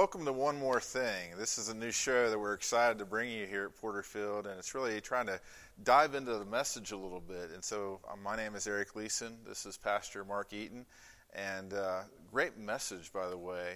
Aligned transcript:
welcome 0.00 0.24
to 0.24 0.32
One 0.32 0.58
More 0.58 0.80
Thing. 0.80 1.32
This 1.36 1.58
is 1.58 1.68
a 1.68 1.74
new 1.74 1.90
show 1.90 2.30
that 2.30 2.38
we're 2.38 2.54
excited 2.54 2.98
to 3.00 3.04
bring 3.04 3.30
you 3.30 3.44
here 3.44 3.66
at 3.66 3.76
Porterfield, 3.76 4.46
and 4.46 4.58
it's 4.58 4.74
really 4.74 4.98
trying 4.98 5.26
to 5.26 5.38
dive 5.84 6.14
into 6.14 6.38
the 6.38 6.44
message 6.46 6.92
a 6.92 6.96
little 6.96 7.20
bit. 7.20 7.50
And 7.52 7.62
so, 7.62 8.00
uh, 8.10 8.16
my 8.24 8.34
name 8.34 8.54
is 8.54 8.66
Eric 8.66 8.96
Leeson. 8.96 9.36
This 9.46 9.66
is 9.66 9.76
Pastor 9.76 10.24
Mark 10.24 10.54
Eaton, 10.54 10.86
and 11.34 11.74
uh, 11.74 12.04
great 12.32 12.56
message, 12.56 13.12
by 13.12 13.28
the 13.28 13.36
way. 13.36 13.74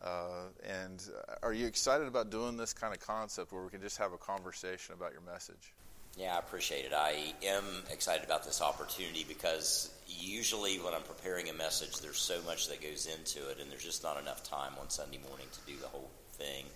Uh, 0.00 0.44
and 0.62 1.10
uh, 1.28 1.34
are 1.42 1.52
you 1.52 1.66
excited 1.66 2.06
about 2.06 2.30
doing 2.30 2.56
this 2.56 2.72
kind 2.72 2.94
of 2.94 3.00
concept 3.00 3.50
where 3.52 3.64
we 3.64 3.68
can 3.68 3.80
just 3.80 3.98
have 3.98 4.12
a 4.12 4.18
conversation 4.18 4.94
about 4.94 5.10
your 5.10 5.22
message? 5.22 5.74
Yeah, 6.16 6.36
I 6.36 6.38
appreciate 6.38 6.84
it. 6.84 6.92
I 6.94 7.34
am 7.44 7.64
excited 7.90 8.24
about 8.24 8.44
this 8.44 8.62
opportunity 8.62 9.24
because 9.26 9.90
usually 10.06 10.76
when 10.76 10.94
I'm 10.94 11.02
preparing 11.02 11.48
a 11.48 11.54
message, 11.54 12.00
there's 12.00 12.18
so 12.18 12.40
much 12.46 12.68
that 12.68 12.80
goes 12.80 13.06
into 13.06 13.48
it, 13.50 13.58
and 13.60 13.70
there's 13.70 13.84
just 13.84 14.04
not 14.04 14.20
enough 14.20 14.48
time 14.48 14.72
on 14.80 14.90
Sunday 14.90 15.18
morning 15.28 15.46
to 15.52 15.72
do 15.72 15.78
the 15.80 15.88
whole 15.88 16.10
thing. 16.32 16.66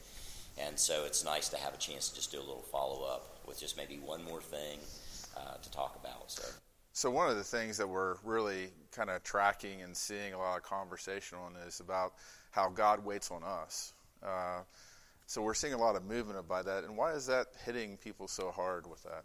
And 0.61 0.79
so 0.79 1.05
it's 1.05 1.25
nice 1.25 1.49
to 1.51 1.57
have 1.57 1.73
a 1.73 1.77
chance 1.77 2.09
to 2.09 2.17
just 2.17 2.33
do 2.33 2.39
a 2.39 2.41
little 2.41 2.65
follow 2.73 3.05
up 3.05 3.39
with 3.47 3.61
just 3.61 3.77
maybe 3.77 4.01
one 4.05 4.25
more 4.25 4.41
thing 4.41 4.79
uh, 5.37 5.57
to 5.63 5.71
talk 5.71 5.97
about. 6.03 6.31
So. 6.31 6.43
So 6.93 7.11
one 7.11 7.31
of 7.31 7.37
the 7.37 7.45
things 7.45 7.77
that 7.77 7.89
we're 7.89 8.17
really 8.25 8.71
kind 8.91 9.09
of 9.09 9.23
tracking 9.23 9.83
and 9.83 9.97
seeing 9.97 10.33
a 10.33 10.39
lot 10.39 10.57
of 10.57 10.65
conversation 10.65 11.39
on 11.39 11.55
is 11.65 11.79
about 11.79 12.15
how 12.51 12.71
God 12.71 13.05
waits 13.05 13.31
on 13.31 13.45
us. 13.45 13.93
Uh, 14.21 14.63
so 15.29 15.43
we're 15.43 15.53
seeing 15.53 15.75
a 15.75 15.79
lot 15.79 15.95
of 15.95 16.09
movement 16.09 16.49
by 16.49 16.63
that. 16.63 16.85
And 16.85 16.97
why 16.97 17.13
is 17.13 17.27
that 17.27 17.49
hitting 17.67 17.99
people 17.99 18.29
so 18.29 18.51
hard 18.51 18.89
with 18.89 19.03
that? 19.03 19.25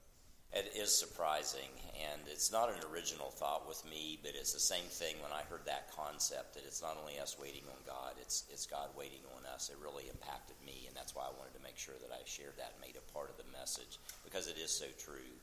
It 0.51 0.75
is 0.75 0.93
surprising, 0.93 1.71
and 1.95 2.21
it's 2.27 2.51
not 2.51 2.67
an 2.67 2.83
original 2.91 3.31
thought 3.31 3.65
with 3.67 3.81
me, 3.89 4.19
but 4.21 4.33
it's 4.35 4.51
the 4.51 4.59
same 4.59 4.83
thing 4.83 5.15
when 5.23 5.31
I 5.31 5.47
heard 5.49 5.65
that 5.65 5.95
concept 5.95 6.53
that 6.53 6.67
it's 6.67 6.81
not 6.81 6.97
only 6.99 7.17
us 7.17 7.39
waiting 7.39 7.63
on 7.71 7.79
God, 7.87 8.19
it's, 8.19 8.43
it's 8.51 8.67
God 8.67 8.89
waiting 8.99 9.23
on 9.33 9.47
us. 9.47 9.71
It 9.71 9.81
really 9.81 10.03
impacted 10.11 10.57
me, 10.63 10.83
and 10.85 10.95
that's 10.95 11.15
why 11.15 11.23
I 11.23 11.39
wanted 11.39 11.55
to 11.55 11.63
make 11.63 11.79
sure 11.79 11.95
that 12.03 12.13
I 12.13 12.19
shared 12.25 12.59
that 12.59 12.75
and 12.75 12.81
made 12.85 12.99
it 12.99 13.13
part 13.13 13.31
of 13.31 13.37
the 13.37 13.49
message 13.57 13.97
because 14.25 14.47
it 14.47 14.57
is 14.59 14.69
so 14.69 14.85
true. 14.99 15.33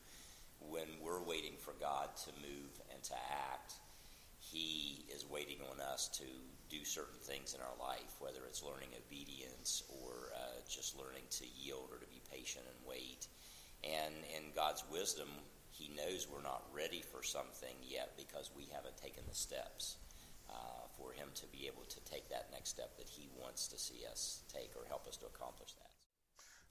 When 0.60 0.86
we're 1.02 1.24
waiting 1.24 1.56
for 1.58 1.72
God 1.80 2.10
to 2.28 2.30
move 2.44 2.70
and 2.92 3.02
to 3.04 3.16
act, 3.50 3.80
He 4.38 5.06
is 5.08 5.24
waiting 5.24 5.58
on 5.72 5.80
us 5.80 6.06
to 6.20 6.28
do 6.70 6.84
certain 6.84 7.18
things 7.20 7.54
in 7.54 7.60
our 7.60 7.76
life, 7.78 8.14
whether 8.20 8.46
it's 8.46 8.62
learning 8.62 8.94
obedience 8.96 9.82
or 9.88 10.32
uh, 10.34 10.62
just 10.68 10.96
learning 10.96 11.26
to 11.30 11.44
yield 11.58 11.90
or 11.90 11.98
to 11.98 12.06
be 12.06 12.22
patient 12.30 12.64
and 12.64 12.78
wait. 12.86 13.26
And 13.82 14.14
in 14.36 14.54
God's 14.54 14.84
wisdom, 14.91 15.28
He 15.70 15.91
knows 15.96 16.28
we're 16.30 16.42
not 16.42 16.62
ready 16.72 17.02
for 17.02 17.22
something 17.22 17.74
yet 17.82 18.14
because 18.16 18.50
we 18.56 18.68
haven't 18.72 18.96
taken 18.96 19.24
the 19.28 19.34
steps 19.34 19.96
uh, 20.48 20.86
for 20.96 21.12
Him 21.12 21.28
to 21.34 21.46
be 21.48 21.66
able 21.66 21.84
to 21.88 22.00
take 22.04 22.28
that 22.30 22.48
next 22.52 22.70
step 22.70 22.96
that 22.96 23.08
He 23.08 23.28
wants 23.41 23.66
to 23.68 23.78
see 23.78 24.06
us 24.10 24.42
take 24.52 24.70
or 24.76 24.86
help 24.86 25.06
us 25.06 25.16
to 25.18 25.26
accomplish 25.26 25.74
that. 25.74 25.91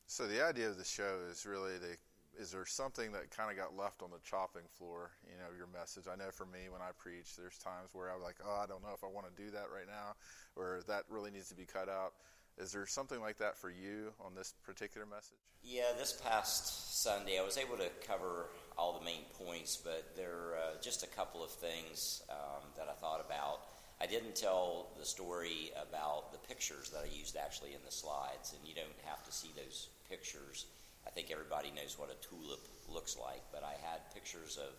So 0.08 0.26
the 0.26 0.44
idea 0.44 0.68
of 0.68 0.78
the 0.78 0.86
show 0.86 1.20
is 1.30 1.46
really 1.46 1.78
to 1.78 1.98
is 2.40 2.52
there 2.52 2.66
something 2.66 3.12
that 3.12 3.30
kind 3.36 3.52
of 3.52 3.58
got 3.58 3.76
left 3.76 4.02
on 4.02 4.10
the 4.10 4.24
chopping 4.24 4.64
floor 4.78 5.12
you 5.28 5.36
know 5.36 5.52
your 5.58 5.68
message 5.68 6.08
i 6.08 6.16
know 6.16 6.32
for 6.32 6.46
me 6.46 6.72
when 6.72 6.82
i 6.82 6.90
preach 6.98 7.36
there's 7.36 7.58
times 7.60 7.92
where 7.92 8.10
i'm 8.10 8.24
like 8.24 8.40
oh 8.48 8.64
i 8.64 8.66
don't 8.66 8.82
know 8.82 8.96
if 8.96 9.04
i 9.04 9.08
want 9.08 9.28
to 9.28 9.36
do 9.36 9.52
that 9.52 9.68
right 9.68 9.88
now 9.88 10.16
or 10.56 10.80
that 10.88 11.04
really 11.10 11.30
needs 11.30 11.50
to 11.50 11.56
be 11.56 11.66
cut 11.66 11.90
out 11.90 12.14
is 12.60 12.74
there 12.74 12.86
something 12.86 13.22
like 13.22 13.38
that 13.38 13.58
for 13.58 13.70
you 13.70 14.12
on 14.20 14.36
this 14.36 14.54
particular 14.64 15.08
message? 15.08 15.40
Yeah, 15.64 15.92
this 15.98 16.12
past 16.12 17.02
Sunday 17.02 17.40
I 17.40 17.44
was 17.44 17.58
able 17.58 17.78
to 17.78 17.90
cover 18.06 18.48
all 18.78 19.00
the 19.00 19.06
main 19.06 19.24
points, 19.38 19.78
but 19.78 20.14
there 20.18 20.36
are 20.36 20.56
uh, 20.56 20.82
just 20.82 21.04
a 21.04 21.08
couple 21.08 21.42
of 21.42 21.52
things 21.52 22.22
um, 22.30 22.68
that 22.76 22.88
I 22.90 22.94
thought 22.94 23.26
about. 23.26 23.62
I 24.02 24.08
didn't 24.08 24.36
tell 24.36 24.88
the 24.98 25.06
story 25.06 25.72
about 25.76 26.34
the 26.34 26.38
pictures 26.38 26.90
that 26.90 27.04
I 27.04 27.18
used 27.18 27.38
actually 27.38 27.74
in 27.74 27.80
the 27.86 27.92
slides, 27.92 28.54
and 28.54 28.68
you 28.68 28.76
don't 28.76 28.88
have 29.06 29.24
to 29.24 29.32
see 29.32 29.52
those 29.56 29.88
pictures. 30.10 30.66
I 31.06 31.10
think 31.12 31.32
everybody 31.32 31.72
knows 31.72 31.98
what 31.98 32.12
a 32.12 32.28
tulip 32.28 32.68
looks 32.88 33.18
like, 33.18 33.44
but 33.52 33.64
I 33.64 33.76
had 33.88 34.14
pictures 34.14 34.58
of 34.58 34.74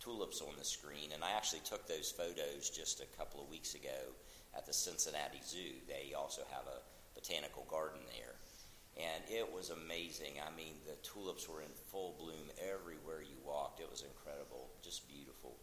tulips 0.00 0.40
on 0.40 0.54
the 0.58 0.64
screen, 0.64 1.12
and 1.14 1.22
I 1.22 1.32
actually 1.32 1.62
took 1.64 1.86
those 1.86 2.10
photos 2.10 2.70
just 2.70 3.00
a 3.00 3.16
couple 3.18 3.42
of 3.42 3.50
weeks 3.50 3.74
ago 3.74 4.14
at 4.56 4.66
the 4.66 4.72
Cincinnati 4.72 5.40
Zoo. 5.44 5.78
They 5.88 6.14
also 6.14 6.42
have 6.50 6.66
a 6.66 6.82
botanical 7.14 7.66
garden 7.70 8.00
there. 8.18 8.34
And 8.98 9.24
it 9.30 9.48
was 9.50 9.70
amazing. 9.70 10.36
I 10.44 10.54
mean, 10.54 10.74
the 10.84 10.96
tulips 11.00 11.48
were 11.48 11.62
in 11.62 11.72
full 11.90 12.14
bloom 12.18 12.50
everywhere 12.60 13.22
you 13.22 13.36
walked. 13.44 13.80
It 13.80 13.90
was 13.90 14.02
incredible, 14.02 14.68
just 14.84 15.08
beautiful. 15.08 15.56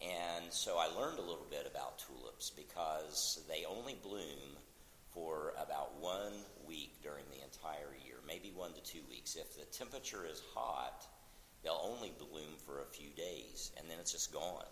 And 0.00 0.50
so 0.50 0.78
I 0.78 0.86
learned 0.98 1.18
a 1.18 1.22
little 1.22 1.46
bit 1.50 1.68
about 1.70 1.98
tulips 1.98 2.50
because 2.50 3.44
they 3.48 3.64
only 3.64 3.96
bloom 4.02 4.56
for 5.14 5.52
about 5.60 6.00
one 6.00 6.32
week 6.66 7.02
during 7.02 7.24
the 7.30 7.44
entire 7.44 7.92
year, 8.04 8.16
maybe 8.26 8.52
one 8.54 8.72
to 8.72 8.82
two 8.82 9.04
weeks. 9.08 9.36
If 9.36 9.56
the 9.56 9.64
temperature 9.66 10.24
is 10.24 10.42
hot, 10.54 11.06
they'll 11.62 11.80
only 11.82 12.12
bloom 12.18 12.56
for 12.64 12.80
a 12.80 12.92
few 12.92 13.10
days, 13.16 13.72
and 13.76 13.88
then 13.88 13.98
it's 14.00 14.12
just 14.12 14.32
gone. 14.32 14.68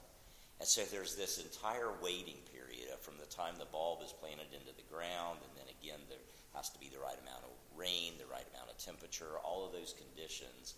And 0.61 0.69
so 0.69 0.83
there's 0.85 1.17
this 1.17 1.41
entire 1.41 1.93
waiting 2.03 2.41
period 2.53 2.93
from 3.01 3.17
the 3.17 3.29
time 3.33 3.55
the 3.57 3.71
bulb 3.73 4.01
is 4.05 4.13
planted 4.13 4.53
into 4.53 4.77
the 4.77 4.89
ground, 4.93 5.41
and 5.41 5.53
then 5.57 5.69
again, 5.81 6.01
there 6.09 6.21
has 6.55 6.69
to 6.71 6.81
be 6.81 6.93
the 6.93 7.01
right 7.01 7.17
amount 7.21 7.45
of 7.45 7.53
rain, 7.77 8.21
the 8.21 8.29
right 8.29 8.45
amount 8.53 8.69
of 8.69 8.77
temperature, 8.77 9.41
all 9.45 9.65
of 9.65 9.73
those 9.73 9.97
conditions. 9.97 10.75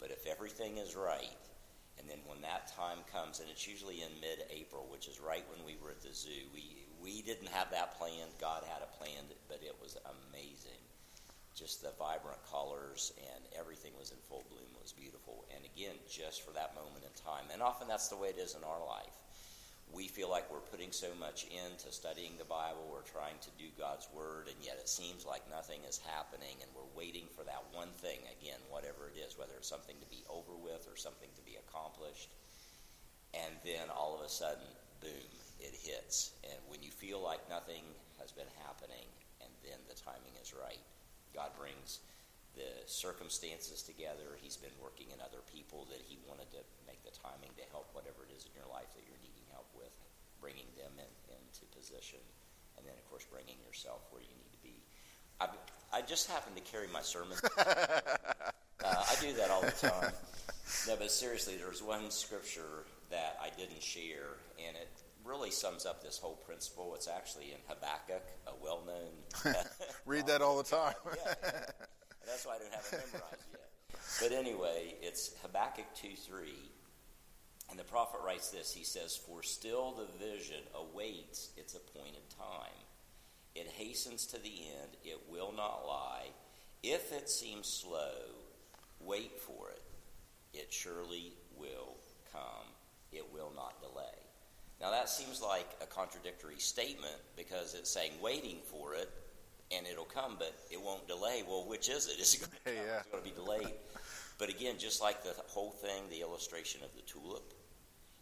But 0.00 0.10
if 0.10 0.26
everything 0.26 0.78
is 0.78 0.96
right, 0.96 1.36
and 1.98 2.08
then 2.08 2.20
when 2.24 2.40
that 2.42 2.72
time 2.72 3.04
comes, 3.12 3.40
and 3.40 3.48
it's 3.50 3.68
usually 3.68 4.00
in 4.00 4.20
mid-April, 4.20 4.88
which 4.88 5.08
is 5.08 5.20
right 5.20 5.44
when 5.52 5.64
we 5.64 5.76
were 5.82 5.90
at 5.90 6.00
the 6.00 6.12
zoo, 6.12 6.48
we 6.52 6.85
we 7.02 7.22
didn't 7.22 7.48
have 7.48 7.70
that 7.70 7.98
planned. 7.98 8.32
God 8.40 8.62
had 8.66 8.82
it 8.82 8.92
planned, 8.98 9.34
but 9.48 9.60
it 9.62 9.76
was 9.80 9.96
amazing. 10.04 10.80
Just 11.54 11.82
the 11.82 11.92
vibrant 11.98 12.40
colors 12.50 13.12
and 13.16 13.44
everything 13.58 13.92
was 13.98 14.10
in 14.10 14.18
full 14.28 14.44
bloom. 14.50 14.68
It 14.76 14.82
was 14.82 14.92
beautiful. 14.92 15.44
And 15.54 15.64
again, 15.64 15.96
just 16.08 16.44
for 16.44 16.52
that 16.52 16.74
moment 16.74 17.04
in 17.04 17.14
time. 17.16 17.48
And 17.52 17.62
often 17.62 17.88
that's 17.88 18.08
the 18.08 18.16
way 18.16 18.28
it 18.28 18.38
is 18.38 18.54
in 18.54 18.64
our 18.64 18.84
life 18.84 19.16
we 19.94 20.08
feel 20.08 20.30
like 20.30 20.50
we're 20.50 20.66
putting 20.72 20.90
so 20.90 21.14
much 21.18 21.46
into 21.46 21.92
studying 21.92 22.34
the 22.38 22.44
Bible, 22.44 22.90
we're 22.90 23.06
trying 23.06 23.38
to 23.40 23.50
do 23.58 23.70
God's 23.78 24.08
Word, 24.12 24.48
and 24.48 24.58
yet 24.60 24.78
it 24.80 24.88
seems 24.88 25.24
like 25.24 25.48
nothing 25.48 25.80
is 25.88 26.00
happening, 26.02 26.58
and 26.60 26.70
we're 26.74 26.90
waiting 26.98 27.26
for 27.30 27.44
that 27.44 27.62
one 27.72 27.90
thing, 28.02 28.18
again, 28.40 28.58
whatever 28.68 29.06
it 29.06 29.18
is, 29.18 29.38
whether 29.38 29.54
it's 29.56 29.68
something 29.68 29.96
to 30.02 30.10
be 30.10 30.24
over 30.28 30.58
with 30.58 30.86
or 30.90 30.96
something 30.96 31.30
to 31.36 31.42
be 31.46 31.56
accomplished. 31.56 32.30
And 33.34 33.54
then 33.64 33.88
all 33.94 34.18
of 34.18 34.26
a 34.26 34.28
sudden, 34.28 34.66
boom, 35.00 35.30
it 35.66 35.74
hits. 35.74 36.38
And 36.46 36.58
when 36.70 36.82
you 36.82 36.94
feel 36.94 37.18
like 37.18 37.42
nothing 37.50 37.82
has 38.22 38.30
been 38.30 38.48
happening, 38.62 39.10
and 39.42 39.50
then 39.66 39.82
the 39.90 39.98
timing 39.98 40.38
is 40.38 40.54
right, 40.54 40.80
God 41.34 41.50
brings 41.58 41.98
the 42.54 42.70
circumstances 42.86 43.82
together. 43.82 44.38
He's 44.40 44.56
been 44.56 44.74
working 44.80 45.10
in 45.10 45.18
other 45.20 45.42
people 45.50 45.90
that 45.90 46.00
He 46.06 46.22
wanted 46.24 46.48
to 46.54 46.62
make 46.86 47.02
the 47.02 47.12
timing 47.12 47.52
to 47.58 47.64
help 47.74 47.90
whatever 47.92 48.24
it 48.24 48.32
is 48.32 48.46
in 48.46 48.54
your 48.54 48.70
life 48.70 48.88
that 48.94 49.04
you're 49.04 49.20
needing 49.20 49.44
help 49.50 49.68
with, 49.74 49.92
bringing 50.40 50.70
them 50.78 50.94
in, 50.96 51.12
into 51.34 51.66
position, 51.74 52.22
and 52.78 52.86
then, 52.86 52.94
of 52.94 53.04
course, 53.10 53.26
bringing 53.26 53.58
yourself 53.66 54.06
where 54.14 54.22
you 54.22 54.32
need 54.38 54.52
to 54.54 54.62
be. 54.62 54.80
I, 55.42 55.52
I 55.92 56.00
just 56.06 56.30
happen 56.30 56.54
to 56.54 56.64
carry 56.64 56.88
my 56.88 57.02
sermon. 57.02 57.36
uh, 57.58 58.22
I 58.80 59.14
do 59.20 59.34
that 59.34 59.50
all 59.50 59.60
the 59.60 59.76
time. 59.76 60.14
No, 60.88 60.96
but 60.96 61.10
seriously, 61.10 61.56
there's 61.56 61.82
one 61.82 62.10
scripture 62.10 62.88
that 63.10 63.38
I 63.42 63.50
didn't 63.56 63.82
share, 63.82 64.40
and 64.56 64.76
it 64.76 64.88
really 65.46 65.54
sums 65.54 65.86
up 65.86 66.02
this 66.02 66.18
whole 66.18 66.34
principle. 66.44 66.94
It's 66.96 67.08
actually 67.08 67.52
in 67.52 67.58
Habakkuk, 67.68 68.24
a 68.46 68.52
well 68.62 68.82
known. 68.86 69.12
Uh, 69.56 69.62
Read 70.06 70.26
that 70.26 70.42
all 70.42 70.56
the 70.56 70.64
time. 70.64 70.94
yeah, 71.06 71.34
yeah. 71.42 71.60
That's 72.26 72.44
why 72.44 72.56
I 72.56 72.58
don't 72.58 72.72
have 72.72 72.84
it 72.92 73.06
memorized 73.12 73.44
yet. 73.52 73.70
But 74.20 74.32
anyway, 74.32 74.94
it's 75.02 75.34
Habakkuk 75.42 75.84
2 75.94 76.16
3. 76.16 76.52
And 77.70 77.78
the 77.78 77.84
prophet 77.84 78.20
writes 78.24 78.50
this 78.50 78.72
he 78.72 78.82
says, 78.82 79.16
For 79.16 79.42
still 79.42 79.92
the 79.92 80.24
vision 80.24 80.62
awaits 80.74 81.50
its 81.56 81.74
appointed 81.74 82.28
time. 82.36 82.82
It 83.54 83.68
hastens 83.68 84.26
to 84.26 84.38
the 84.38 84.48
end, 84.82 84.96
it 85.04 85.20
will 85.30 85.52
not 85.56 85.86
lie. 85.86 86.26
If 86.82 87.12
it 87.12 87.30
seems 87.30 87.68
slow, 87.68 88.14
wait 89.00 89.40
for 89.40 89.70
it. 89.70 89.82
It 90.52 90.72
surely 90.72 91.34
will 91.56 91.96
come, 92.32 92.66
it 93.12 93.32
will 93.32 93.52
not 93.54 93.80
delay. 93.80 94.05
Now 94.80 94.90
that 94.90 95.08
seems 95.08 95.40
like 95.40 95.68
a 95.80 95.86
contradictory 95.86 96.58
statement 96.58 97.16
because 97.36 97.74
it's 97.74 97.90
saying 97.90 98.12
waiting 98.20 98.58
for 98.64 98.94
it 98.94 99.10
and 99.74 99.86
it'll 99.86 100.04
come, 100.04 100.36
but 100.38 100.54
it 100.70 100.80
won't 100.80 101.08
delay. 101.08 101.42
Well, 101.46 101.64
which 101.66 101.88
is 101.88 102.06
it? 102.06 102.20
Is 102.20 102.34
it 102.34 102.40
going 102.40 102.76
to, 102.76 102.82
yeah. 102.82 102.98
It's 103.00 103.08
going 103.08 103.22
to 103.22 103.28
be 103.28 103.34
delayed? 103.34 103.74
But 104.38 104.50
again, 104.50 104.76
just 104.78 105.00
like 105.00 105.24
the 105.24 105.34
whole 105.48 105.70
thing, 105.70 106.04
the 106.10 106.20
illustration 106.20 106.82
of 106.84 106.94
the 106.94 107.02
tulip, 107.02 107.54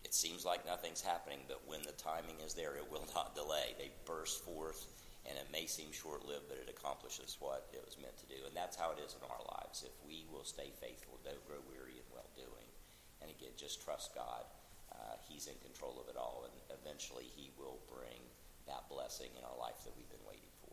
it 0.05 0.15
seems 0.15 0.45
like 0.45 0.65
nothing's 0.65 1.03
happening, 1.03 1.41
but 1.49 1.61
when 1.67 1.83
the 1.83 1.97
timing 1.99 2.39
is 2.45 2.55
there, 2.55 2.77
it 2.77 2.91
will 2.91 3.07
not 3.15 3.35
delay. 3.35 3.75
They 3.79 3.91
burst 4.07 4.45
forth, 4.45 4.87
and 5.27 5.37
it 5.37 5.49
may 5.51 5.67
seem 5.67 5.91
short 5.93 6.25
lived, 6.25 6.47
but 6.49 6.59
it 6.59 6.71
accomplishes 6.71 7.37
what 7.41 7.67
it 7.73 7.83
was 7.85 7.99
meant 7.99 8.17
to 8.19 8.27
do. 8.31 8.47
And 8.47 8.55
that's 8.55 8.77
how 8.77 8.93
it 8.93 9.03
is 9.05 9.17
in 9.19 9.27
our 9.27 9.43
lives. 9.59 9.83
If 9.85 9.97
we 10.07 10.25
will 10.31 10.45
stay 10.45 10.71
faithful, 10.81 11.19
don't 11.25 11.43
grow 11.49 11.59
weary 11.69 11.99
in 11.99 12.07
well 12.15 12.31
doing, 12.37 12.69
and 13.21 13.29
again, 13.29 13.53
just 13.57 13.83
trust 13.83 14.15
God. 14.15 14.47
Uh, 14.95 15.17
he's 15.29 15.47
in 15.47 15.55
control 15.63 15.99
of 16.01 16.09
it 16.09 16.17
all, 16.17 16.47
and 16.47 16.55
eventually 16.81 17.25
He 17.35 17.51
will 17.59 17.79
bring 17.91 18.23
that 18.67 18.89
blessing 18.89 19.31
in 19.37 19.45
our 19.45 19.59
life 19.59 19.85
that 19.85 19.93
we've 19.97 20.09
been 20.09 20.25
waiting 20.27 20.53
for. 20.63 20.73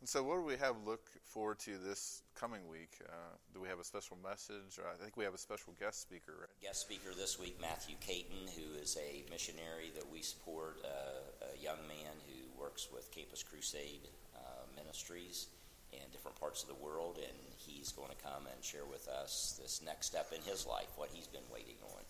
And 0.00 0.08
so, 0.08 0.22
what 0.22 0.36
do 0.36 0.42
we 0.42 0.56
have 0.56 0.74
look 0.84 1.06
forward 1.22 1.60
to 1.60 1.78
this 1.78 2.22
coming 2.34 2.66
week? 2.68 2.98
Uh, 3.06 3.38
do 3.54 3.60
we 3.60 3.68
have 3.68 3.78
a 3.78 3.84
special 3.84 4.18
message? 4.22 4.80
I 4.82 5.00
think 5.00 5.16
we 5.16 5.24
have 5.24 5.34
a 5.34 5.38
special 5.38 5.74
guest 5.78 6.02
speaker, 6.02 6.32
right? 6.40 6.50
Guest 6.60 6.80
speaker 6.80 7.14
this 7.16 7.38
week, 7.38 7.60
Matthew 7.60 7.94
Caton, 8.00 8.50
who 8.56 8.80
is 8.80 8.98
a 8.98 9.22
missionary 9.30 9.92
that 9.94 10.10
we 10.10 10.22
support, 10.22 10.78
uh, 10.84 11.46
a 11.54 11.62
young 11.62 11.78
man 11.86 12.18
who 12.26 12.60
works 12.60 12.88
with 12.92 13.12
Campus 13.12 13.44
Crusade 13.44 14.08
uh, 14.34 14.66
Ministries 14.74 15.46
in 15.92 16.00
different 16.10 16.38
parts 16.40 16.62
of 16.62 16.68
the 16.68 16.82
world, 16.82 17.18
and 17.18 17.38
he's 17.56 17.92
going 17.92 18.08
to 18.10 18.16
come 18.16 18.46
and 18.50 18.64
share 18.64 18.86
with 18.86 19.06
us 19.08 19.60
this 19.60 19.82
next 19.84 20.06
step 20.06 20.32
in 20.34 20.40
his 20.42 20.66
life, 20.66 20.88
what 20.96 21.10
he's 21.12 21.26
been 21.26 21.46
waiting 21.52 21.76
on, 21.94 22.02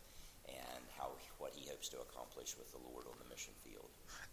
how 1.02 1.10
what 1.38 1.52
he 1.54 1.68
hopes 1.68 1.88
to 1.90 1.98
accomplish 1.98 2.54
with 2.56 2.70
the 2.70 2.78
Lord 2.78 3.06
on 3.06 3.18
the 3.18 3.28
mission 3.28 3.52
field. 3.66 3.90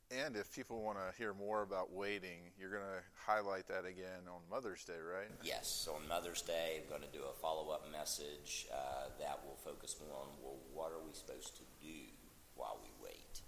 And 0.10 0.36
if 0.36 0.54
people 0.54 0.82
want 0.82 0.98
to 0.98 1.10
hear 1.18 1.34
more 1.34 1.62
about 1.62 1.94
waiting, 1.94 2.54
you're 2.58 2.70
going 2.70 2.86
to 2.86 3.02
highlight 3.14 3.68
that 3.68 3.86
again 3.86 4.26
on 4.30 4.42
Mother's 4.50 4.84
Day, 4.86 4.98
right? 5.02 5.30
Yes, 5.44 5.88
on 5.90 6.08
Mother's 6.08 6.42
Day, 6.42 6.82
I'm 6.82 6.90
going 6.90 7.06
to 7.06 7.18
do 7.18 7.26
a 7.26 7.34
follow 7.42 7.70
up 7.70 7.86
message 7.92 8.68
uh, 8.74 9.10
that 9.20 9.40
will 9.46 9.58
focus 9.66 9.96
more 10.02 10.18
on 10.18 10.30
well, 10.42 10.58
what 10.74 10.92
are 10.92 11.02
we 11.02 11.14
supposed 11.14 11.58
to 11.58 11.66
do 11.82 12.10
while 12.56 12.78
we 12.82 12.90
wait? 13.02 13.42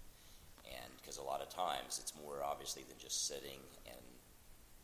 And 0.66 0.90
because 0.98 1.18
a 1.18 1.22
lot 1.22 1.42
of 1.42 1.50
times 1.50 1.98
it's 2.02 2.14
more 2.14 2.42
obviously 2.42 2.82
than 2.88 2.98
just 2.98 3.26
sitting 3.26 3.62
and 3.86 4.02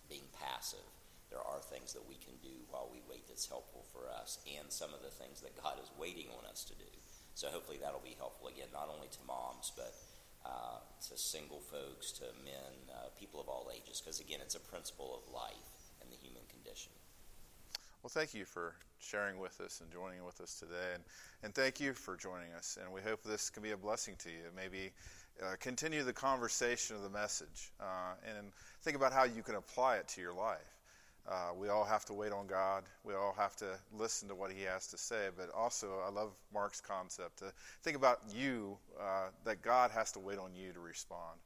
being 0.08 0.26
passive. 0.34 0.86
There 1.30 1.42
are 1.42 1.60
things 1.60 1.92
that 1.92 2.08
we 2.08 2.16
can 2.16 2.34
do 2.42 2.54
while 2.70 2.88
we 2.90 3.02
wait 3.08 3.28
that's 3.28 3.46
helpful 3.46 3.84
for 3.92 4.08
us, 4.08 4.38
and 4.58 4.72
some 4.72 4.94
of 4.94 5.02
the 5.02 5.12
things 5.12 5.42
that 5.42 5.54
God 5.62 5.76
is 5.82 5.90
waiting 5.98 6.26
on 6.32 6.48
us 6.48 6.64
to 6.64 6.74
do. 6.74 6.88
So 7.38 7.46
hopefully 7.46 7.78
that'll 7.80 8.02
be 8.02 8.16
helpful 8.18 8.48
again, 8.48 8.66
not 8.72 8.90
only 8.92 9.06
to 9.06 9.18
moms, 9.24 9.70
but 9.76 9.94
uh, 10.44 10.82
to 11.08 11.16
single 11.16 11.60
folks, 11.60 12.10
to 12.18 12.24
men, 12.44 12.90
uh, 12.90 13.10
people 13.16 13.40
of 13.40 13.46
all 13.46 13.70
ages, 13.72 14.00
because 14.00 14.18
again, 14.18 14.40
it's 14.42 14.56
a 14.56 14.60
principle 14.60 15.22
of 15.22 15.32
life 15.32 15.94
and 16.02 16.10
the 16.10 16.16
human 16.16 16.42
condition. 16.50 16.90
Well, 18.02 18.10
thank 18.10 18.34
you 18.34 18.44
for 18.44 18.74
sharing 18.98 19.38
with 19.38 19.60
us 19.60 19.80
and 19.80 19.88
joining 19.92 20.24
with 20.24 20.40
us 20.40 20.58
today. 20.58 20.94
And, 20.94 21.04
and 21.44 21.54
thank 21.54 21.78
you 21.78 21.92
for 21.92 22.16
joining 22.16 22.52
us. 22.56 22.76
And 22.82 22.92
we 22.92 23.02
hope 23.02 23.22
this 23.22 23.50
can 23.50 23.62
be 23.62 23.70
a 23.70 23.76
blessing 23.76 24.16
to 24.18 24.30
you. 24.30 24.50
Maybe 24.56 24.90
uh, 25.40 25.54
continue 25.60 26.02
the 26.02 26.12
conversation 26.12 26.96
of 26.96 27.02
the 27.02 27.10
message 27.10 27.70
uh, 27.80 28.14
and 28.36 28.48
think 28.82 28.96
about 28.96 29.12
how 29.12 29.22
you 29.22 29.44
can 29.44 29.54
apply 29.54 29.98
it 29.98 30.08
to 30.08 30.20
your 30.20 30.34
life. 30.34 30.77
Uh, 31.30 31.50
we 31.58 31.68
all 31.68 31.84
have 31.84 32.06
to 32.06 32.14
wait 32.14 32.32
on 32.32 32.46
God. 32.46 32.84
We 33.04 33.12
all 33.14 33.34
have 33.36 33.54
to 33.56 33.66
listen 33.96 34.28
to 34.28 34.34
what 34.34 34.50
He 34.50 34.62
has 34.62 34.86
to 34.88 34.96
say. 34.96 35.28
But 35.36 35.50
also, 35.54 36.00
I 36.06 36.10
love 36.10 36.32
Mark's 36.52 36.80
concept 36.80 37.38
to 37.40 37.52
think 37.82 37.96
about 37.96 38.20
you, 38.34 38.78
uh, 38.98 39.26
that 39.44 39.60
God 39.60 39.90
has 39.90 40.10
to 40.12 40.20
wait 40.20 40.38
on 40.38 40.54
you 40.54 40.72
to 40.72 40.80
respond. 40.80 41.38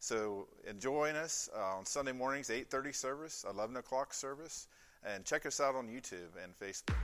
So, 0.00 0.48
join 0.80 1.14
us 1.14 1.48
uh, 1.56 1.76
on 1.76 1.86
Sunday 1.86 2.12
mornings, 2.12 2.48
8:30 2.50 2.92
service, 2.92 3.44
11 3.48 3.76
o'clock 3.76 4.12
service, 4.12 4.66
and 5.04 5.24
check 5.24 5.46
us 5.46 5.60
out 5.60 5.76
on 5.76 5.86
YouTube 5.86 6.34
and 6.42 6.58
Facebook. 6.58 6.96